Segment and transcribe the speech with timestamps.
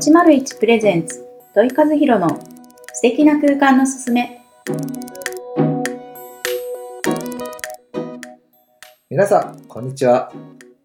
[0.00, 2.40] 801プレゼンツ土井和弘の
[2.94, 4.40] 素敵な空間のすすめ
[9.10, 10.32] 皆さん、こんにちは。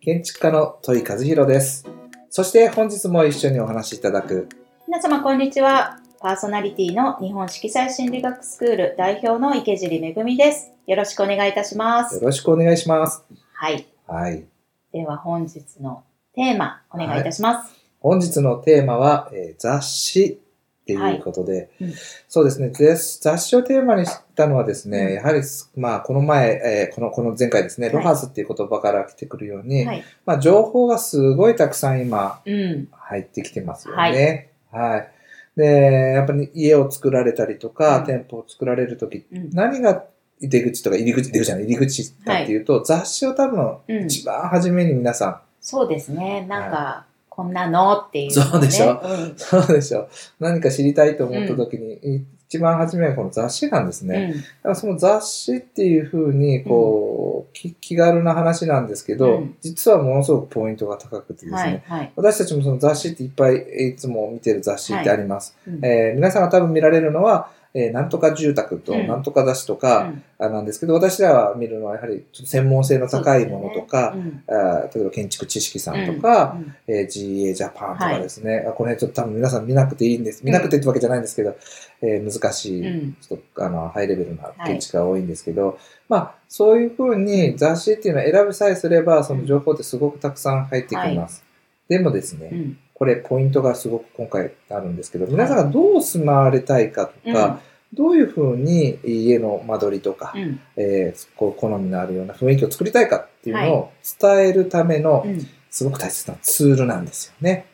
[0.02, 1.88] 建築家の戸井和弘です。
[2.30, 4.50] そして本日も一緒にお話しいただく、
[4.86, 13.23] 皆様こんにちはパーソナリティの日本色彩心理学スクール代表の池尻めぐみですよろしくお願いいたしますよろしくお願いします。
[13.54, 14.43] はいはい。
[14.91, 16.04] では本日の
[16.34, 20.40] テーマお願いいたします、本日のテーマは、えー雑誌
[20.84, 21.94] っていうことで、はいうん。
[22.27, 22.70] そうですね。
[22.70, 25.13] 雑誌をテーマにしたのはですね、うん。
[25.13, 27.96] やはりす、まあ、この前、えーこの、この前回ですね、はい。
[27.96, 30.04] ロハスっていう言葉から来てくるように、はい。
[30.23, 32.88] まあ、情報がすごいたくさん今うん。
[32.91, 34.52] 入ってきてますよね。
[34.72, 35.12] はい。
[35.58, 35.66] で、
[36.13, 38.05] やっぱり家を作られたりとか、うん。
[38.05, 39.49] 店舗を作られるとき、うん。
[39.52, 40.04] 何が
[40.40, 44.05] 出口とか入り口、出口じゃない、入り口かっていうと、雑誌を多分うん。
[44.05, 46.46] 一番初めに皆さん、そうですね。
[46.48, 49.02] なんか、こんなのっていう、ね、そうでしょ？
[49.03, 49.34] うん。
[49.35, 50.07] そうでしょ？
[50.39, 54.34] 何か知りたいと思った時に、一番初めはこの雑誌なんですね。
[54.34, 59.57] だからその雑誌っていう風に、こう、き気軽な話なんですけど、うん。
[59.62, 63.57] 実はものすごくポイントが高くてですね、はいはい、私たちもその雑誌っていっぱい
[63.90, 65.57] いつも見てる雑誌ってあります。
[65.67, 65.84] うん。
[65.84, 69.07] えー皆さんが多分見られるのは、えーなんとか住宅とうん。
[69.07, 76.22] なんとか雑誌とか、あなんですけど、私らは見るのはやはり専門性の高いものとか、そうですよねあー例えば建築知識さんとうん。
[76.22, 76.75] か、うん。
[76.88, 80.45] えー GA ジャパンとかですね、あこの辺ちょっと多分皆さん見なくていいんです。
[80.45, 81.56] 見なくてってわけじゃないんですけど、
[82.01, 83.17] えー難しい、うん。
[83.19, 91.44] ちょっとあのハイレベルな建築が多いんですけど、まあそういうふうに雑誌っていうのを選びさえすれば、その情報ってすごくたくさん入ってきます。
[91.89, 97.59] でもですね、うんこれポイントがすごく今回あるんですけど、皆さんがどう住まわれたいかとか、
[97.94, 100.59] どういうふうに家の間取りとか、うん。
[100.75, 105.47] えーこう好みのあるような雰囲気を作りたいかっていうのを伝えるためのうん。
[105.69, 107.66] すごく大切なツールなんですよね。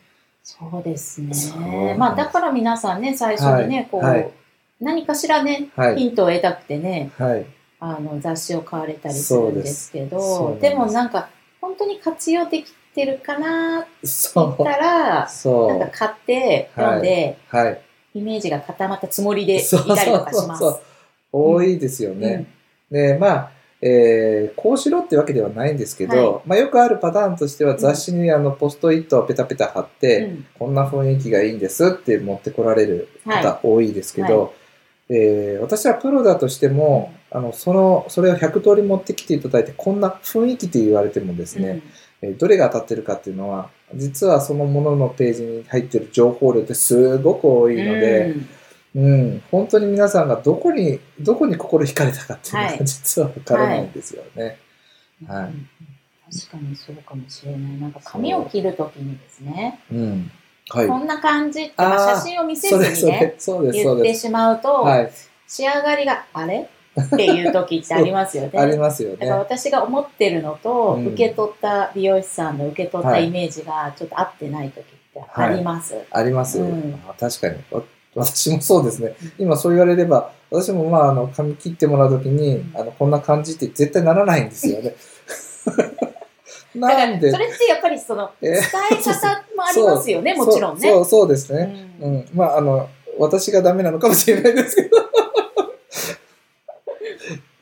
[0.42, 1.94] そうですね。
[1.96, 3.88] まあだから皆さんね最初にね、はい。
[3.90, 4.30] こう、はい。
[4.80, 5.96] 何かしらねはい。
[5.96, 7.46] ヒントを得たくてねはい。
[7.78, 11.28] あの雑誌を買われたりするんですけどででもなんか
[11.60, 13.84] 本当に活用できてるかなっ
[14.56, 17.56] たらなんそか買って読んで、う。
[17.56, 17.82] はい。
[18.14, 20.60] イメージが固まったつもりでいそうたりとかします。
[20.60, 20.72] そう。
[20.72, 20.80] そう
[21.32, 22.46] 多いですよね。
[22.90, 30.46] で、まあ、えーこうしろってわけではないんですけど、はまあよくあるパターンとしては雑誌にあのポストイットをペタペタ貼って、うん。
[30.58, 34.54] こんな雰囲気がいいんですって持ってこられる方多いですけど、
[35.08, 48.34] えー私はプロだとしても、あの、その、それを100通り持ってきていただいて、こんな雰囲気って言われてもですね、えーどれが当たってるかっていうのは、実はそのもののページに入ってる情報量ってすごく多うんいので、
[48.94, 54.58] うん、本当に皆さんがどこに、どこに心惹かれたかっていうのは実はわからないんですよね。
[55.26, 55.68] はいうん
[56.32, 57.60] 確かにそうかもしれない。
[57.78, 60.30] なんか髪を切るときにですね、うん。
[60.70, 60.88] はい。
[60.88, 63.98] こんな感じって、写真を見せずにね言。
[63.98, 65.12] ってしまうと、はい。
[65.46, 66.70] 仕上がりがあれ？
[67.00, 68.50] っていう時ってありますよね。
[68.58, 69.38] ありますよだからね。
[69.38, 75.96] 私が思ってるのと、うん受け取った美容師さんの受け取ったはいイメージがちょっと合ってない時ってあります。
[76.10, 77.56] あります、うんあ確かに。
[77.70, 77.82] わ
[78.14, 79.14] 私もそうですね。
[79.38, 84.94] 今そう言われれば、私もまあ、あの、髪切ってもらうときに、あの、こんな感じって絶対ならないんですよね。
[86.74, 87.30] なんで？
[87.30, 88.50] それってやっぱりそのえ？
[88.50, 88.60] 伝
[88.92, 90.90] え方もありますよね、 もちろんね。
[90.90, 91.90] そうそうですね。
[92.00, 92.28] うんうん。
[92.34, 92.88] まあ、あの、
[93.18, 94.98] 私がダメなのかもしれないですけど。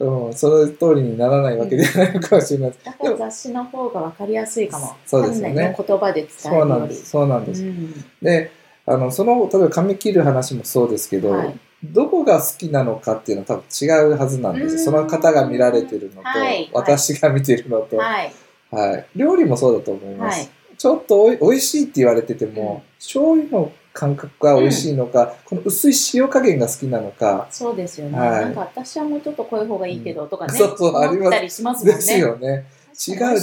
[0.01, 2.73] うん、その通りにならないわけではないのかもしれない。
[2.83, 4.97] だから雑誌の方が分かりやすいかも。
[5.07, 6.71] そうですよね言葉で伝えそうるより。
[6.71, 7.11] なんです。
[7.11, 7.63] そうなんです。
[7.63, 8.51] うんで、
[8.87, 18.33] あの、その、例えば髪切る話もそうですけど、はいどこが好きなのかっていうのは多分違うはずなんですその方が見られてるのと、はい私が見てるのと、はい、
[18.71, 19.07] はい。
[19.17, 20.41] 料理もそうだと思います。
[20.41, 20.49] はい。
[20.77, 28.19] ちょっとおい美味しいって言われてても、醤油の感覚が美味しいのか、この薄い塩加減が好きなのか、そうですよね。
[28.19, 31.95] はいなんか私はもうちょっと濃い方がいいけどとかね、そうそうあります思ったりしますもんね。
[31.97, 32.67] ですよね。
[33.09, 33.41] 違う違う。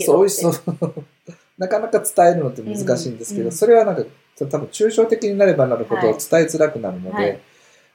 [0.00, 0.54] そう、美味しそう。
[1.58, 4.02] なかなか伝えるのって難しいんですけど、うんそれはなんか、
[4.38, 7.40] 多分抽象的になればなるほどはい伝えづらくなるので、はい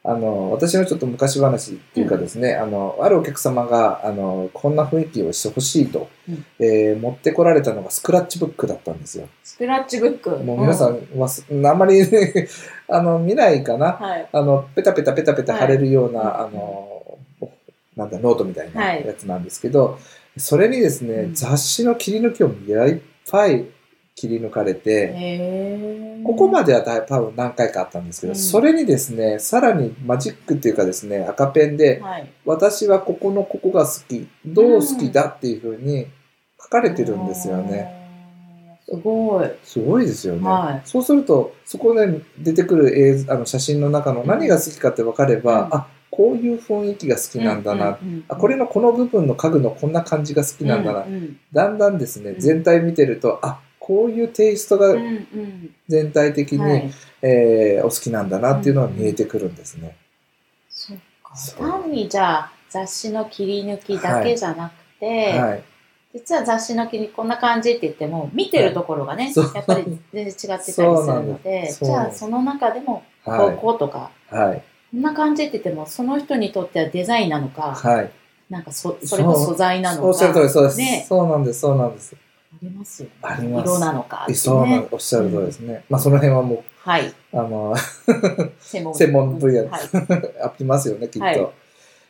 [0.02, 9.28] あの、私のちょっと昔話っていうかですね、あの、あるお客様が、あの、こんな雰囲気をしてほしいと、うんえー持ってこられたのがスクラッチブックだったんですよ。
[9.44, 10.30] スクラッチブック。
[10.38, 12.02] もう皆さうんん、わすあんまり、
[12.88, 13.94] あの、見ないかな。
[13.94, 14.28] はい。
[14.32, 17.04] あの、ペタペタペタペタ貼れるような、はいあの、
[17.98, 20.00] なんだ、ノートみたいなはいやつなんですけど、
[20.38, 23.00] それにですね、うん雑誌の切り抜きをいっ
[23.30, 23.66] ぱい
[24.20, 32.30] 切り抜かれて、ここまではだ多分何回かあったんですけど、うんそれにですね、さらにマジックっていうかですね、赤ペンで、はい。
[32.46, 36.08] 私はここのここが好き、どう好きだっていうふうに
[36.62, 37.96] 書かれてるんですよね。
[38.86, 39.50] すごい。
[39.64, 40.50] すごいですよね。
[40.50, 47.98] はいそうすると、そこで出てくる映像あの写真の中の何が好きかって分かれば、うんあ、こういう雰囲気が好きなんだな。
[48.02, 51.04] うんうんうんあこれのこの部分の家具のこんな感じが好きなんだな。
[51.04, 56.94] うんうんだんだんですね、うん全体見てると、あ、こういうテイストがうんうん全体的に、はい
[57.24, 59.98] えーお好きなんだなっていうのが見えてくるんですね。
[60.70, 65.64] そっかそう単にじゃあ雑誌の切り抜きだけじゃなくて、はい。
[66.14, 74.36] 実は雑誌の切りこんな感じって言っても見てるところがね、やっぱり全然違ってたりするので じゃあその中でもこはうこうとか、い。
[74.36, 74.64] はい。
[74.92, 78.12] こんな感じって言ってもその人にとってはデザインなのか、はい。
[78.52, 80.14] なんかそそれこそ素材なのかそう
[81.08, 82.16] そうなんです、そうなんです。
[82.52, 83.10] ありますよ
[83.40, 83.62] ね。
[83.62, 85.84] 色なのかってそうなんねおっしゃる通りですね。
[85.90, 87.14] まあ、その辺はもう、はい。
[87.34, 87.76] あの、
[88.60, 88.96] 専門。
[88.96, 89.82] 専門分野はい。
[90.42, 91.26] ありますよね、きっと。
[91.26, 91.38] はい。
[91.38, 91.40] い、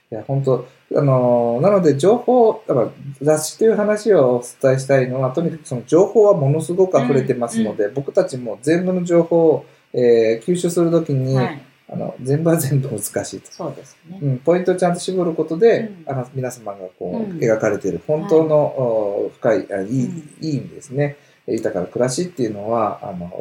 [0.09, 0.65] や、本当
[0.95, 2.89] あの、なので情報、だから
[3.21, 13.51] 雑誌という話をお伝えしたいのは、とにかくその情報はものすごく溢れてますので、僕たちも全部の情報を、えー吸収するときに、はいあの、全部は全部難しいと。
[13.51, 16.11] そうですね、うん、ポイントをちゃんと絞ることで、うん。
[16.11, 17.37] あの皆様がこう、うん。
[17.39, 20.37] 描かれている本当の、お深いあいい,、うん。
[20.41, 21.17] いい意味ですね。
[21.47, 23.31] 豊かな暮らしっていうのはあの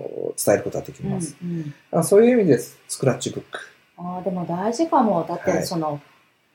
[0.43, 3.59] 伝えることができうんます、うんあそういう意味ですスクラッチブック。
[3.99, 5.27] あーでも大事かも。
[5.29, 5.59] だっはい。
[5.59, 6.01] てその、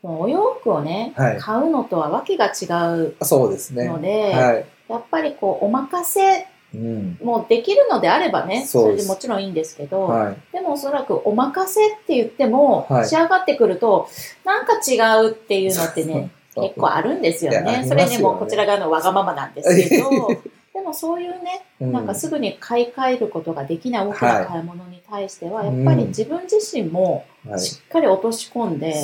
[0.01, 1.37] そのお洋服をね、はい。
[1.37, 2.65] 買うのとはわけが違
[2.97, 3.87] うあそうですね。
[3.87, 7.17] ので、はい、やっぱりこうお任せうん。
[7.21, 13.07] もできるのであればねそれでもちろんいいんですけど、はい、でもおそらくお任せって言っても、はい。
[13.07, 14.09] 仕上がってくると
[14.43, 18.01] なんか違うっていうのってね結構あるんですよいやありますよね。
[18.01, 20.09] ねそれねもうこちら側のわがままなんですけど
[20.73, 28.95] でもそういうねうなんかすぐに買い替えることができない大きな買い物に対しては、はいやっぱり自分自身もはい、しっかり落とし込んで、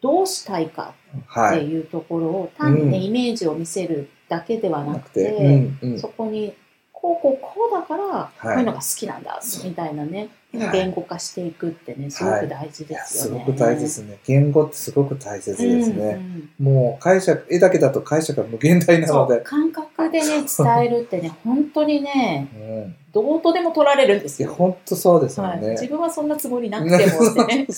[0.00, 0.94] どうしたいか
[1.26, 1.58] はい。
[1.58, 3.04] っていうところを単にね、うん。
[3.04, 5.68] イメージを見せるだけではなくて、
[5.98, 6.54] そこに
[6.98, 10.28] こうこうこうだからこういうのが好きなんだ、みたいなね。
[10.56, 10.72] はい。
[10.72, 13.40] 言語化していくってねすごく大事ですよね。
[13.40, 14.18] すごく大事ですね。
[14.26, 16.18] 言語ってすごく大切ですね、
[16.58, 22.96] もう解釈絵だけだと解釈が無限大なそうので感覚でね 伝えるってね本当にねうん。
[23.12, 24.48] どうとでも取られるんですよ。
[24.48, 27.66] いや本当そうですよはい、ね、自分はそんなつもりなくてもってね。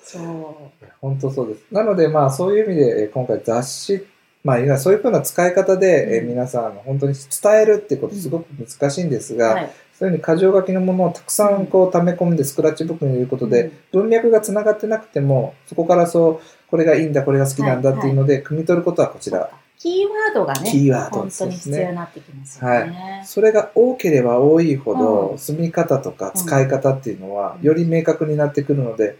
[0.00, 0.86] そう。
[1.00, 1.66] 本当そうです。
[1.70, 4.06] なので、まあ、そういう意味で、えー今回雑誌、
[4.44, 9.70] まあ、そういうふうな使い方で、え皆さん、本当に伝えるっていうこと、すごく難しいんですが、はい。
[9.98, 14.00] そういうふうに箇条書きのものをたくさんこう溜め込んで、スクラッチブックに入れることで、うん。
[14.02, 19.50] 文脈がつながってなくても、そこからそう、これがいいんだ、これが好きなんだっていうので、汲み取ることはこちら。
[19.76, 23.22] キーワードがね、キーワード本当に必要になってきますよね。
[23.24, 25.38] それが多ければ多いほど、うん。
[25.38, 29.16] 住み方とか使い方っていうのは、うんより明確になってくるので、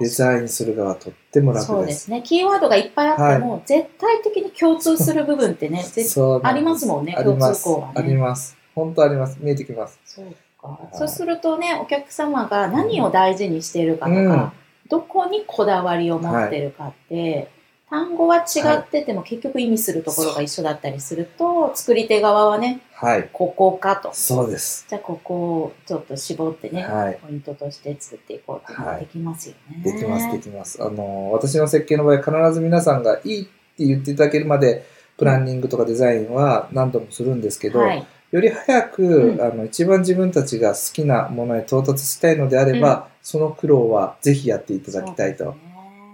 [0.00, 1.66] デザインする側はとっても楽で。
[1.66, 2.22] そうですすね。
[2.22, 5.84] キーワードがいっぱいあっても、絶対的に共通する部分ってね、
[6.42, 8.56] ありますもんね共通項はねあります。
[8.74, 9.38] 本当あります。
[9.40, 10.00] 見えてきます。
[10.04, 10.26] そう
[10.60, 14.52] かはいそうするとね、お客様が何を大事にしているかとか、うん
[14.88, 17.48] どこにこだわりを持ってるかって、
[17.92, 23.28] 単語は違ってても結局意味するところが一緒だったりすると、作り手側はね、はい。
[23.30, 24.08] ここかと。
[24.14, 24.86] そうです。
[24.88, 27.18] じゃあここをちょっと絞ってね、はい。
[27.22, 29.82] ポイントとして作っていこうってできますよね。
[29.84, 30.82] できます、できます。
[30.82, 34.86] あの、私の設計の場合、必ず皆さんがいいって言っていただけるまで、
[35.18, 38.06] プランニングとかデザインは何度もするんですけど、はい。
[38.30, 45.54] より早く、うんあの、一番自分たちが好きなものへ到達したいのであれば、その苦労はぜひやっていただきたいと。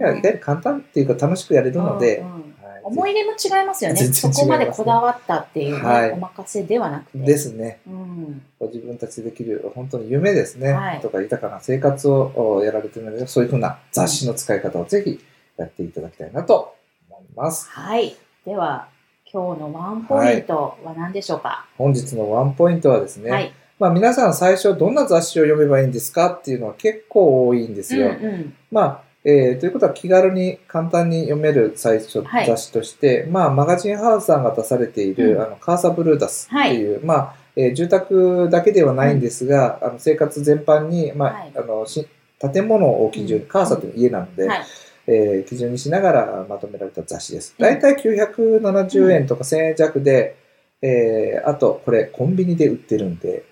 [0.01, 2.43] いや意簡単っていうか楽しくやれるので、うんうんはい
[2.85, 4.01] 思い入れも違いますよね。
[4.15, 7.19] そこまでこだわったっていうね、はいお任せではなくて。
[7.19, 7.81] ですね。
[7.87, 8.43] うん。
[8.61, 15.21] 自分たちでできる本当に夢ですね、はいとか豊かな生活をおやられているので、そういうふうな雑誌の使い方をぜひ
[15.59, 16.77] やっていただきたいなと
[17.11, 17.69] 思います。
[17.69, 18.17] はい。
[18.47, 18.89] では、
[19.31, 21.67] 今日のワンポイントは何でしょうか？
[21.77, 23.53] 本日のワンポイントはですね、はい。
[23.79, 28.09] まあ皆さん最初どんな雑誌を読めばいいんですかっていうのは結構多いんですうんよ。
[28.09, 28.55] うん。
[28.71, 35.43] まあえーということは気軽に簡単に読める最初、はい雑誌として、まあマガジンハウスさんが出されている、うん。
[35.43, 41.53] あのカーサブルーダスっていう、まあ、えー住宅だけではないんですが、あの生活全般に、まあ、はい。
[41.57, 42.07] あのし
[42.41, 43.49] 建物を基準に、うん。
[43.49, 44.61] カーサという家なので、はい。
[45.09, 47.55] えー基準にしながらまとめられた雑誌です。
[47.59, 47.65] うん。
[47.65, 50.37] だいたい970円とか1000円弱で、
[50.81, 53.45] えーあと、これコンビニで売ってるんで、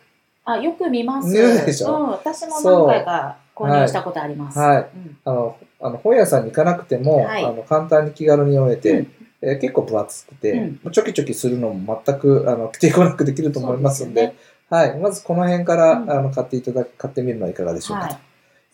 [0.45, 1.29] あ、よく見ます。
[1.29, 1.97] 見るでしょ？
[1.97, 2.11] うん。
[2.11, 4.59] 私も何回か購入したことあります。
[4.59, 14.35] はいうんあの、あの本屋さんに行かなくても、はいあの簡単に気軽に読めて、うんえー結構分厚くて、うんちょきちょきするのも全くあの抵抗なくできると思いますので、
[14.69, 18.19] はい、まずこの辺から、うんあの買っていただ買ってみるのはいかがでしょうかはい。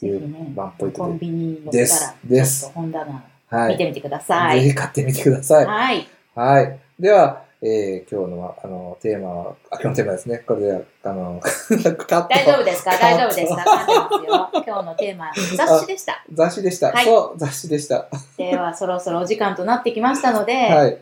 [0.01, 3.73] というワンポイントでコンビニに行ったら、ですです本棚はい。
[3.73, 4.63] 見てみてください。
[4.63, 5.67] ぜひ買ってみてください。
[5.67, 6.09] はい。
[6.35, 6.79] はい。
[6.99, 10.39] では、えー、今日のあのテーマは、あ、今日のテーマですね。
[10.39, 12.91] これで、あの、 カット大丈夫ですか？
[12.99, 13.63] 大丈夫ですか？
[13.63, 14.65] 噛んでますよ。
[14.67, 16.25] 今日のテーマ、 雑誌でした。
[16.33, 16.91] 雑誌でした。
[16.91, 18.09] はいそう、雑誌でした。
[18.37, 20.99] では、そろそろお時間となってきましたので、はい。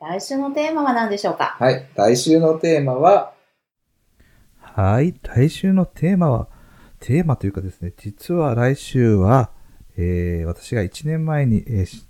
[0.00, 1.56] 来週のテーマは何でしょうか？
[1.58, 1.86] はい。
[1.94, 3.32] 来週のテーマは、
[4.60, 5.14] はい。
[5.22, 6.48] 来週のテーマは、
[7.00, 9.50] テーマというかですね、実は来週は、
[9.96, 12.06] えー私が1年前に、えーし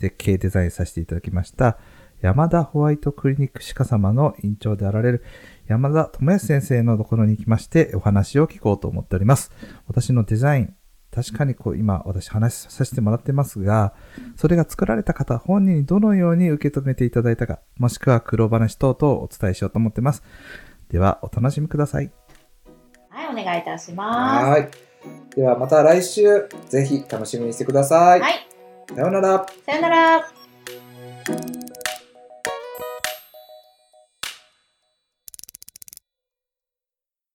[0.00, 1.78] 設計デザインさせていただきました、
[2.22, 5.24] 山田ホワイトクリニック歯科様の院長であられる
[5.66, 9.50] 山田智康先生のところに行きましてお話を聞こうと思っております。
[9.88, 10.76] 私のデザイン、
[11.12, 13.92] 確かにこう今私話しさせてもらってますが、
[14.36, 20.22] それが作られた方本人にどのように受け止めていただいたか、もしくは苦労話等々をお伝えしようと思ってます。
[20.90, 22.12] では、お楽しみください。
[23.08, 24.68] はい、お願いいたしまはい。
[25.34, 28.18] ではまた来週、ぜひ楽しみにしてくださす。
[28.18, 28.20] い。
[28.20, 28.46] はい、
[28.94, 29.46] さようなら。
[29.66, 31.61] さよなら。